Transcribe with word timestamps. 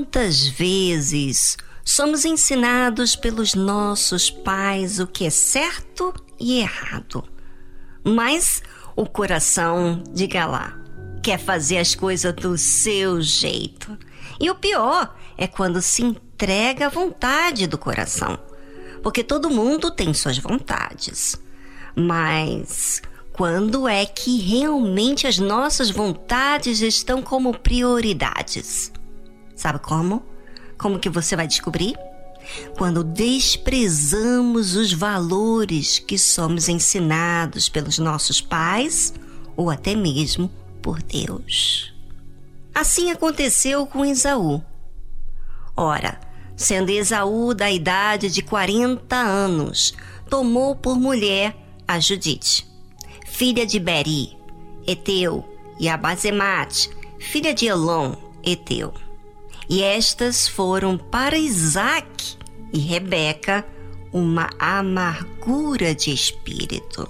Quantas 0.00 0.46
vezes 0.48 1.58
somos 1.84 2.24
ensinados 2.24 3.14
pelos 3.14 3.54
nossos 3.54 4.30
pais 4.30 4.98
o 4.98 5.06
que 5.06 5.26
é 5.26 5.30
certo 5.30 6.14
e 6.40 6.58
errado, 6.58 7.22
mas 8.02 8.62
o 8.96 9.04
coração, 9.04 10.02
diga 10.10 10.46
lá, 10.46 10.74
quer 11.22 11.38
fazer 11.38 11.76
as 11.76 11.94
coisas 11.94 12.32
do 12.32 12.56
seu 12.56 13.20
jeito. 13.20 13.98
E 14.40 14.48
o 14.48 14.54
pior 14.54 15.14
é 15.36 15.46
quando 15.46 15.82
se 15.82 16.02
entrega 16.02 16.86
à 16.86 16.88
vontade 16.88 17.66
do 17.66 17.76
coração, 17.76 18.38
porque 19.02 19.22
todo 19.22 19.50
mundo 19.50 19.90
tem 19.90 20.14
suas 20.14 20.38
vontades. 20.38 21.38
Mas 21.94 23.02
quando 23.34 23.86
é 23.86 24.06
que 24.06 24.38
realmente 24.38 25.26
as 25.26 25.38
nossas 25.38 25.90
vontades 25.90 26.80
estão 26.80 27.20
como 27.20 27.52
prioridades? 27.52 28.90
Sabe 29.60 29.78
como? 29.78 30.22
Como 30.78 30.98
que 30.98 31.10
você 31.10 31.36
vai 31.36 31.46
descobrir? 31.46 31.94
Quando 32.78 33.04
desprezamos 33.04 34.74
os 34.74 34.90
valores 34.90 35.98
que 35.98 36.16
somos 36.16 36.66
ensinados 36.66 37.68
pelos 37.68 37.98
nossos 37.98 38.40
pais 38.40 39.12
ou 39.54 39.68
até 39.68 39.94
mesmo 39.94 40.50
por 40.80 41.02
Deus. 41.02 41.92
Assim 42.74 43.10
aconteceu 43.10 43.86
com 43.86 44.02
Esaú. 44.02 44.64
Ora, 45.76 46.18
sendo 46.56 46.88
Esaú 46.88 47.52
da 47.52 47.70
idade 47.70 48.30
de 48.30 48.40
40 48.40 49.14
anos, 49.14 49.92
tomou 50.30 50.74
por 50.74 50.98
mulher 50.98 51.54
a 51.86 52.00
Judite, 52.00 52.66
filha 53.26 53.66
de 53.66 53.78
Beri, 53.78 54.38
Eteu, 54.86 55.44
e 55.78 55.86
a 55.86 55.98
Bazemate, 55.98 56.88
filha 57.18 57.52
de 57.52 57.66
Elon, 57.66 58.14
Eteu. 58.42 59.09
E 59.70 59.84
estas 59.84 60.48
foram 60.48 60.98
para 60.98 61.38
Isaac 61.38 62.36
e 62.72 62.80
Rebeca 62.80 63.64
uma 64.12 64.50
amargura 64.58 65.94
de 65.94 66.12
espírito. 66.12 67.06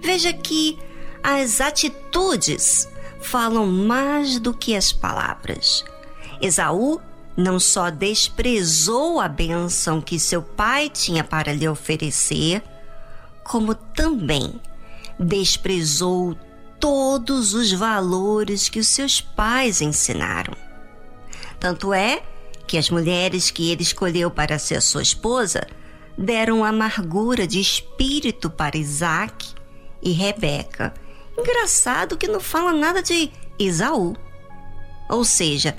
Veja 0.00 0.32
que 0.32 0.78
as 1.22 1.60
atitudes 1.60 2.88
falam 3.20 3.66
mais 3.66 4.38
do 4.38 4.54
que 4.54 4.74
as 4.74 4.90
palavras. 4.90 5.84
Esaú 6.40 6.98
não 7.36 7.60
só 7.60 7.90
desprezou 7.90 9.20
a 9.20 9.28
bênção 9.28 10.00
que 10.00 10.18
seu 10.18 10.40
pai 10.40 10.88
tinha 10.88 11.22
para 11.22 11.52
lhe 11.52 11.68
oferecer, 11.68 12.62
como 13.44 13.74
também 13.74 14.58
desprezou 15.20 16.34
todos 16.80 17.52
os 17.52 17.70
valores 17.70 18.70
que 18.70 18.78
os 18.78 18.88
seus 18.88 19.20
pais 19.20 19.82
ensinaram. 19.82 20.63
Tanto 21.64 21.94
é 21.94 22.22
que 22.66 22.76
as 22.76 22.90
mulheres 22.90 23.50
que 23.50 23.70
ele 23.70 23.82
escolheu 23.82 24.30
para 24.30 24.58
ser 24.58 24.82
sua 24.82 25.00
esposa 25.00 25.66
deram 26.18 26.62
amargura 26.62 27.46
de 27.46 27.58
espírito 27.58 28.50
para 28.50 28.76
Isaac 28.76 29.54
e 30.02 30.12
Rebeca. 30.12 30.92
Engraçado 31.38 32.18
que 32.18 32.28
não 32.28 32.38
fala 32.38 32.70
nada 32.70 33.02
de 33.02 33.32
Esaú. 33.58 34.14
Ou 35.08 35.24
seja, 35.24 35.74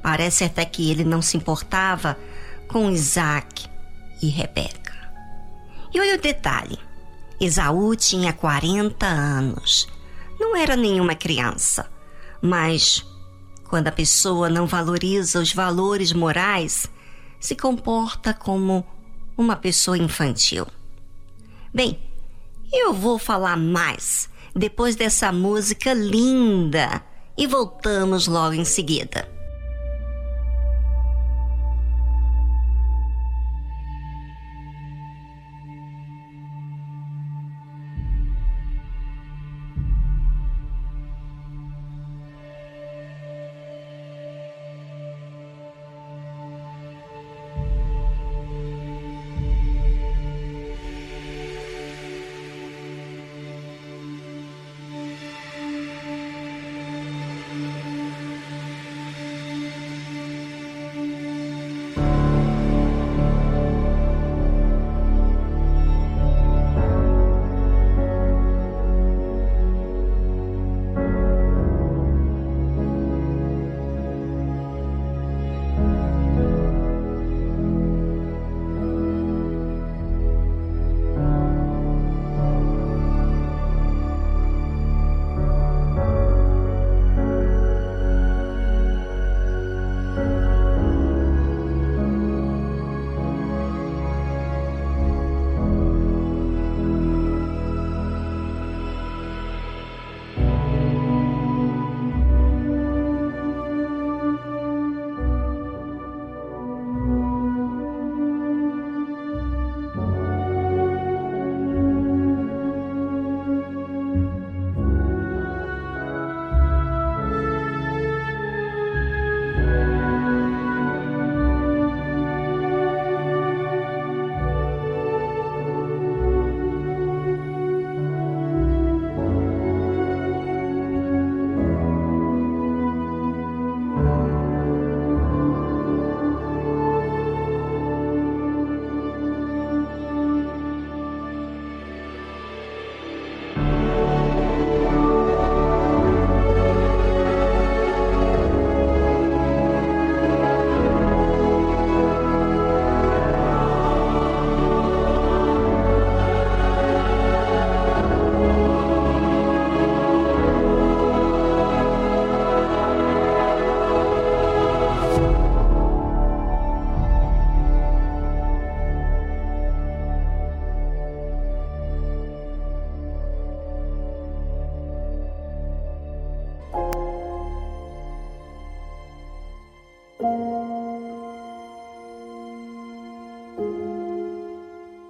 parece 0.00 0.44
até 0.44 0.64
que 0.64 0.88
ele 0.88 1.02
não 1.02 1.20
se 1.20 1.36
importava 1.36 2.16
com 2.68 2.88
Isaac 2.88 3.66
e 4.22 4.28
Rebeca. 4.28 4.94
E 5.92 5.98
olha 5.98 6.14
o 6.14 6.20
detalhe: 6.20 6.78
Esaú 7.40 7.96
tinha 7.96 8.32
40 8.32 9.06
anos. 9.06 9.88
Não 10.38 10.54
era 10.54 10.76
nenhuma 10.76 11.16
criança, 11.16 11.90
mas 12.40 13.04
quando 13.70 13.86
a 13.86 13.92
pessoa 13.92 14.50
não 14.50 14.66
valoriza 14.66 15.40
os 15.40 15.54
valores 15.54 16.12
morais, 16.12 16.90
se 17.38 17.54
comporta 17.54 18.34
como 18.34 18.84
uma 19.38 19.54
pessoa 19.54 19.96
infantil. 19.96 20.66
Bem, 21.72 21.96
eu 22.72 22.92
vou 22.92 23.16
falar 23.16 23.56
mais 23.56 24.28
depois 24.56 24.96
dessa 24.96 25.30
música 25.30 25.94
linda 25.94 27.00
e 27.38 27.46
voltamos 27.46 28.26
logo 28.26 28.54
em 28.54 28.64
seguida. 28.64 29.39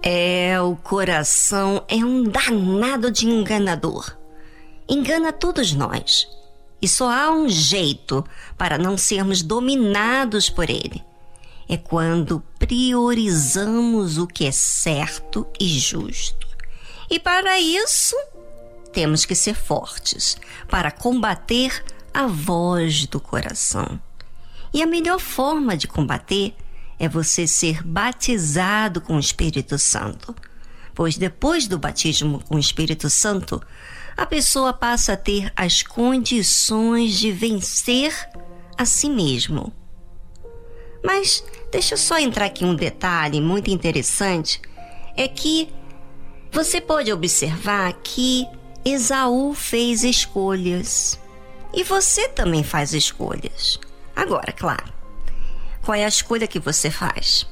É, 0.03 0.59
o 0.59 0.75
coração 0.75 1.83
é 1.87 1.97
um 1.97 2.23
danado 2.23 3.11
de 3.11 3.27
enganador. 3.27 4.17
Engana 4.89 5.31
todos 5.31 5.73
nós. 5.73 6.27
E 6.81 6.87
só 6.87 7.11
há 7.11 7.31
um 7.31 7.47
jeito 7.47 8.25
para 8.57 8.77
não 8.77 8.97
sermos 8.97 9.41
dominados 9.43 10.49
por 10.49 10.69
ele. 10.69 11.03
É 11.69 11.77
quando 11.77 12.43
priorizamos 12.57 14.17
o 14.17 14.25
que 14.25 14.45
é 14.45 14.51
certo 14.51 15.47
e 15.59 15.67
justo. 15.67 16.47
E 17.09 17.19
para 17.19 17.59
isso, 17.59 18.15
temos 18.91 19.25
que 19.25 19.35
ser 19.35 19.53
fortes 19.53 20.37
para 20.69 20.91
combater 20.91 21.83
a 22.13 22.25
voz 22.25 23.05
do 23.05 23.19
coração. 23.19 23.99
E 24.73 24.81
a 24.81 24.87
melhor 24.87 25.19
forma 25.19 25.75
de 25.75 25.87
combater 25.87 26.55
é 26.97 27.09
você 27.09 27.47
ser 27.47 27.83
batizado 27.83 29.01
com 29.01 29.15
o 29.15 29.19
Espírito 29.19 29.77
Santo. 29.77 30.35
Pois 30.93 31.17
depois 31.17 31.67
do 31.67 31.79
batismo 31.79 32.43
com 32.47 32.55
o 32.55 32.59
Espírito 32.59 33.09
Santo, 33.09 33.61
a 34.15 34.25
pessoa 34.25 34.71
passa 34.71 35.13
a 35.13 35.17
ter 35.17 35.51
as 35.55 35.81
condições 35.81 37.17
de 37.17 37.31
vencer 37.31 38.13
a 38.77 38.85
si 38.85 39.09
mesmo. 39.09 39.73
Mas 41.03 41.43
deixa 41.71 41.95
eu 41.95 41.97
só 41.97 42.19
entrar 42.19 42.45
aqui 42.45 42.63
um 42.63 42.75
detalhe 42.75 43.41
muito 43.41 43.71
interessante: 43.71 44.61
é 45.17 45.27
que 45.27 45.69
você 46.51 46.79
pode 46.79 47.11
observar 47.11 47.93
que 48.03 48.45
Esaú 48.83 49.53
fez 49.53 50.03
escolhas. 50.03 51.19
E 51.73 51.83
você 51.83 52.27
também 52.27 52.63
faz 52.63 52.93
escolhas. 52.93 53.79
Agora, 54.15 54.51
claro, 54.51 54.91
qual 55.81 55.95
é 55.95 56.05
a 56.05 56.09
escolha 56.09 56.47
que 56.47 56.59
você 56.59 56.89
faz? 56.91 57.47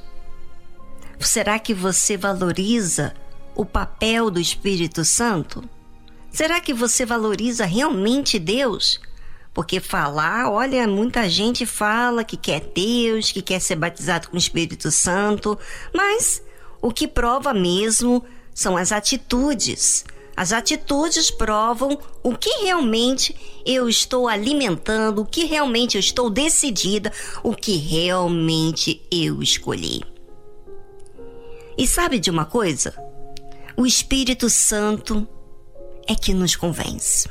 Será 1.19 1.59
que 1.59 1.73
você 1.73 2.15
valoriza 2.15 3.13
o 3.55 3.65
papel 3.65 4.31
do 4.31 4.39
Espírito 4.39 5.03
Santo? 5.03 5.67
Será 6.31 6.61
que 6.61 6.73
você 6.73 7.05
valoriza 7.05 7.65
realmente 7.65 8.39
Deus? 8.39 9.01
Porque 9.53 9.79
falar, 9.79 10.49
olha, 10.49 10.87
muita 10.87 11.27
gente 11.27 11.65
fala 11.65 12.23
que 12.23 12.37
quer 12.37 12.61
Deus, 12.73 13.31
que 13.31 13.41
quer 13.41 13.59
ser 13.59 13.75
batizado 13.75 14.29
com 14.29 14.35
o 14.35 14.39
Espírito 14.39 14.91
Santo, 14.91 15.57
mas 15.93 16.41
o 16.81 16.91
que 16.93 17.07
prova 17.07 17.53
mesmo 17.53 18.23
são 18.53 18.77
as 18.77 18.91
atitudes 18.91 20.05
as 20.39 20.53
atitudes 20.53 21.29
provam 21.29 21.99
o 22.23 22.33
que 22.33 22.63
realmente 22.63 23.35
eu 23.65 23.89
estou 23.89 24.25
alimentando, 24.25 25.23
o 25.23 25.25
que 25.25 25.43
realmente 25.43 25.97
eu 25.97 25.99
estou 25.99 26.29
decidida, 26.29 27.11
o 27.43 27.53
que 27.53 27.75
realmente 27.75 29.05
eu 29.11 29.43
escolhi. 29.43 30.01
E 31.77 31.85
sabe 31.85 32.19
de 32.19 32.29
uma 32.29 32.45
coisa? 32.45 32.95
O 33.75 33.85
Espírito 33.85 34.49
Santo 34.49 35.27
é 36.07 36.15
que 36.15 36.33
nos 36.33 36.55
convence 36.55 37.29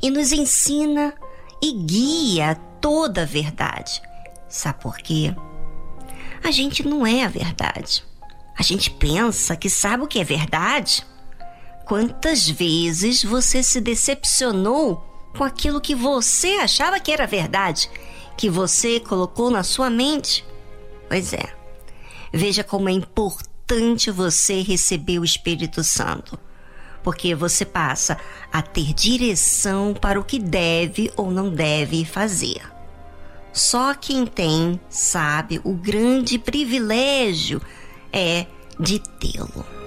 e 0.00 0.08
nos 0.08 0.30
ensina 0.30 1.12
e 1.60 1.72
guia 1.72 2.54
toda 2.80 3.22
a 3.22 3.26
verdade. 3.26 4.00
Sabe 4.48 4.80
por 4.80 4.98
quê? 4.98 5.34
A 6.44 6.52
gente 6.52 6.86
não 6.86 7.04
é 7.04 7.24
a 7.24 7.28
verdade. 7.28 8.04
A 8.56 8.62
gente 8.62 8.88
pensa 8.88 9.56
que 9.56 9.68
sabe 9.68 10.04
o 10.04 10.06
que 10.06 10.20
é 10.20 10.24
verdade 10.24 11.04
Quantas 11.84 12.48
vezes 12.48 13.22
você 13.22 13.62
se 13.62 13.80
decepcionou 13.80 15.04
com 15.36 15.44
aquilo 15.44 15.80
que 15.80 15.94
você 15.94 16.58
achava 16.62 16.98
que 16.98 17.12
era 17.12 17.26
verdade, 17.26 17.90
que 18.36 18.48
você 18.48 19.00
colocou 19.00 19.50
na 19.50 19.62
sua 19.62 19.90
mente? 19.90 20.44
Pois 21.08 21.32
é. 21.32 21.54
Veja 22.32 22.64
como 22.64 22.88
é 22.88 22.92
importante 22.92 24.10
você 24.10 24.62
receber 24.62 25.18
o 25.18 25.24
Espírito 25.24 25.84
Santo, 25.84 26.38
porque 27.02 27.34
você 27.34 27.64
passa 27.64 28.18
a 28.50 28.62
ter 28.62 28.94
direção 28.94 29.94
para 29.94 30.18
o 30.18 30.24
que 30.24 30.38
deve 30.38 31.12
ou 31.16 31.30
não 31.30 31.50
deve 31.50 32.04
fazer. 32.04 32.62
Só 33.52 33.94
quem 33.94 34.26
tem 34.26 34.80
sabe 34.88 35.60
o 35.62 35.74
grande 35.74 36.38
privilégio 36.38 37.60
é 38.12 38.46
de 38.80 38.98
tê-lo. 38.98 39.83